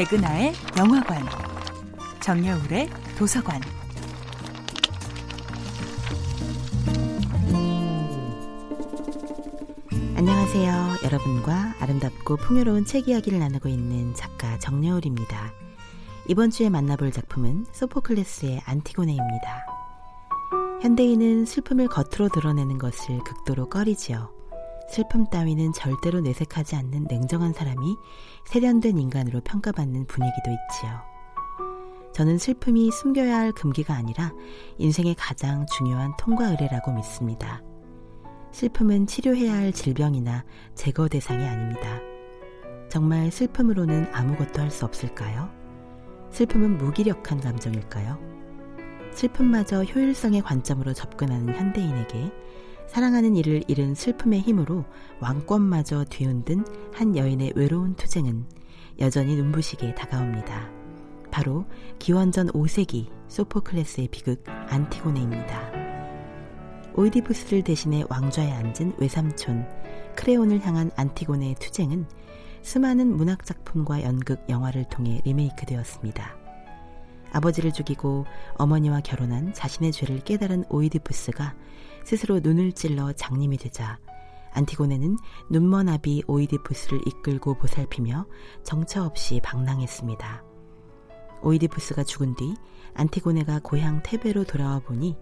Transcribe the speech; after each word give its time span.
백은하의 0.00 0.54
영화관, 0.78 1.22
정여울의 2.20 2.88
도서관. 3.18 3.60
안녕하세요. 10.16 11.00
여러분과 11.04 11.74
아름답고 11.80 12.38
풍요로운 12.38 12.86
책 12.86 13.08
이야기를 13.08 13.40
나누고 13.40 13.68
있는 13.68 14.14
작가 14.14 14.58
정여울입니다. 14.58 15.52
이번 16.28 16.48
주에 16.48 16.70
만나볼 16.70 17.12
작품은 17.12 17.66
소포클레스의 17.72 18.62
안티고네입니다. 18.64 19.66
현대인은 20.80 21.44
슬픔을 21.44 21.88
겉으로 21.88 22.30
드러내는 22.30 22.78
것을 22.78 23.18
극도로 23.18 23.68
꺼리지요. 23.68 24.39
슬픔 24.90 25.24
따위는 25.26 25.72
절대로 25.72 26.20
내색하지 26.20 26.74
않는 26.74 27.06
냉정한 27.08 27.52
사람이 27.52 27.96
세련된 28.46 28.98
인간으로 28.98 29.40
평가받는 29.42 30.06
분위기도 30.06 30.50
있지요. 30.50 30.90
저는 32.12 32.38
슬픔이 32.38 32.90
숨겨야 32.90 33.38
할 33.38 33.52
금기가 33.52 33.94
아니라 33.94 34.32
인생의 34.78 35.14
가장 35.14 35.64
중요한 35.66 36.12
통과 36.18 36.48
의례라고 36.48 36.92
믿습니다. 36.92 37.62
슬픔은 38.50 39.06
치료해야 39.06 39.54
할 39.54 39.72
질병이나 39.72 40.44
제거 40.74 41.06
대상이 41.06 41.44
아닙니다. 41.44 42.00
정말 42.88 43.30
슬픔으로는 43.30 44.12
아무것도 44.12 44.60
할 44.60 44.70
수 44.70 44.84
없을까요? 44.84 45.48
슬픔은 46.32 46.78
무기력한 46.78 47.40
감정일까요? 47.40 48.18
슬픔마저 49.12 49.84
효율성의 49.84 50.42
관점으로 50.42 50.92
접근하는 50.94 51.54
현대인에게 51.54 52.32
사랑하는 52.90 53.36
이를 53.36 53.62
잃은 53.68 53.94
슬픔의 53.94 54.40
힘으로 54.40 54.84
왕권마저 55.20 56.06
뒤흔든 56.10 56.64
한 56.92 57.16
여인의 57.16 57.52
외로운 57.54 57.94
투쟁은 57.94 58.46
여전히 58.98 59.36
눈부시게 59.36 59.94
다가옵니다. 59.94 60.68
바로 61.30 61.66
기원전 62.00 62.48
5세기 62.48 63.06
소포클레스의 63.28 64.08
비극 64.08 64.42
안티고네입니다. 64.48 65.70
오이디푸스를 66.96 67.62
대신해 67.62 68.02
왕좌에 68.10 68.50
앉은 68.50 68.94
외삼촌 68.98 69.68
크레온을 70.16 70.66
향한 70.66 70.90
안티고네의 70.96 71.54
투쟁은 71.60 72.06
수많은 72.62 73.16
문학작품과 73.16 74.02
연극, 74.02 74.44
영화를 74.48 74.84
통해 74.88 75.20
리메이크되었습니다. 75.24 76.39
아버지를 77.32 77.72
죽이고 77.72 78.26
어머니와 78.56 79.00
결혼한 79.00 79.52
자신의 79.54 79.92
죄를 79.92 80.20
깨달은 80.20 80.64
오이디푸스가 80.68 81.54
스스로 82.04 82.40
눈을 82.40 82.72
찔러 82.72 83.12
장님이 83.12 83.56
되자 83.56 83.98
안티고네는 84.52 85.16
눈먼 85.50 85.88
아비 85.88 86.24
오이디푸스를 86.26 87.00
이끌고 87.06 87.54
보살피며 87.54 88.26
정처 88.64 89.04
없이 89.04 89.40
방랑했습니다. 89.42 90.44
오이디푸스가 91.42 92.02
죽은 92.04 92.34
뒤 92.34 92.54
안티고네가 92.94 93.60
고향 93.62 94.02
테베로 94.02 94.44
돌아와 94.44 94.80
보니 94.80 95.16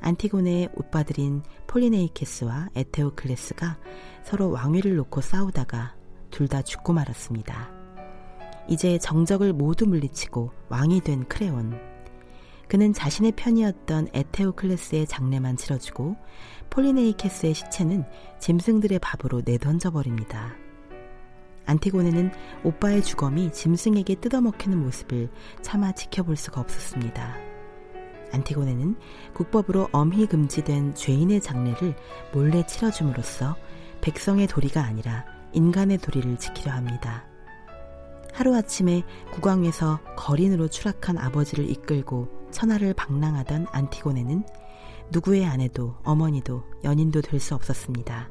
안티고네의 0.00 0.70
오빠들인 0.74 1.42
폴리네이케스와 1.68 2.70
에테오클레스가 2.74 3.78
서로 4.24 4.50
왕위를 4.50 4.96
놓고 4.96 5.20
싸우다가 5.20 5.94
둘 6.30 6.48
다 6.48 6.62
죽고 6.62 6.92
말았습니다. 6.92 7.81
이제 8.68 8.98
정적을 8.98 9.52
모두 9.52 9.86
물리치고 9.86 10.50
왕이 10.68 11.00
된 11.00 11.24
크레온. 11.24 11.78
그는 12.68 12.92
자신의 12.92 13.32
편이었던 13.32 14.08
에테오클레스의 14.14 15.06
장례만 15.06 15.56
치러주고 15.56 16.16
폴리네이케스의 16.70 17.52
시체는 17.52 18.04
짐승들의 18.40 18.98
밥으로 19.00 19.42
내던져 19.44 19.90
버립니다. 19.90 20.54
안티고네는 21.66 22.32
오빠의 22.64 23.02
주검이 23.02 23.52
짐승에게 23.52 24.16
뜯어먹히는 24.16 24.78
모습을 24.78 25.28
차마 25.60 25.92
지켜볼 25.92 26.36
수가 26.36 26.60
없었습니다. 26.60 27.36
안티고네는 28.32 28.96
국법으로 29.34 29.88
엄히 29.92 30.26
금지된 30.26 30.94
죄인의 30.94 31.42
장례를 31.42 31.94
몰래 32.32 32.64
치러줌으로써 32.66 33.56
백성의 34.00 34.46
도리가 34.46 34.82
아니라 34.82 35.24
인간의 35.52 35.98
도리를 35.98 36.38
지키려 36.38 36.72
합니다. 36.72 37.26
하루아침에 38.32 39.02
국왕에서 39.32 40.00
거린으로 40.16 40.68
추락한 40.68 41.18
아버지를 41.18 41.70
이끌고 41.70 42.28
천하를 42.50 42.94
방랑하던 42.94 43.66
안티고네는 43.70 44.44
누구의 45.10 45.44
아내도 45.44 45.94
어머니도 46.02 46.64
연인도 46.84 47.20
될 47.20 47.38
수 47.40 47.54
없었습니다. 47.54 48.28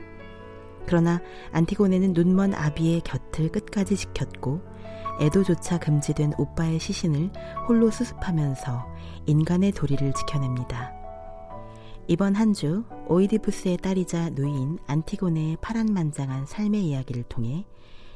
그러나 0.88 1.22
안티고네는 1.52 2.14
눈먼 2.14 2.56
아비의 2.56 3.02
곁을 3.02 3.50
끝까지 3.50 3.96
지켰고 3.96 4.62
애도조차 5.20 5.78
금지된 5.80 6.34
오빠의 6.40 6.80
시신을 6.80 7.32
홀로 7.68 7.92
수습하면서 7.92 8.88
인간의 9.28 9.74
도리를 9.74 10.14
지켜냅니다. 10.14 10.94
이번 12.08 12.34
한 12.36 12.54
주 12.54 12.84
오이디푸스의 13.08 13.78
딸이자 13.78 14.32
누이인 14.32 14.80
안티고네의 14.88 15.58
파란만장한 15.62 16.48
삶의 16.48 16.84
이야기를 16.88 17.24
통해 17.24 17.66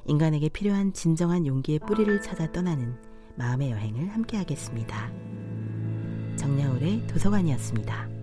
인간에게 0.06 0.50
필요한 0.50 0.94
진정한 0.94 1.46
용기의 1.46 1.80
뿌리를 1.80 2.22
찾아 2.22 2.52
떠나는 2.52 2.96
마음의 3.36 3.72
여행을 3.72 4.10
함께 4.10 4.38
하겠습니다. 4.38 5.12
정야울의 6.38 7.08
도서관이었습니다. 7.08 8.15